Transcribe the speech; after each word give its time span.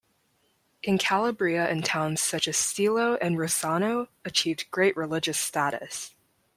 In 0.81 0.97
Calabria 0.97 1.69
and 1.69 1.85
towns 1.85 2.21
such 2.21 2.47
as 2.47 2.57
Stilo 2.57 3.19
and 3.21 3.37
Rossano 3.37 4.07
achieved 4.25 4.65
great 4.71 4.97
religious 4.97 5.37
status. 5.37 6.15